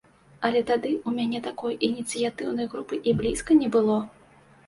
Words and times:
Але 0.47 0.61
тады 0.69 0.89
ў 0.91 1.09
мяне 1.17 1.41
такой 1.47 1.75
ініцыятыўнай 1.89 2.67
групы 2.73 2.95
і 3.11 3.13
блізка 3.19 3.51
не 3.63 3.67
было. 3.79 4.01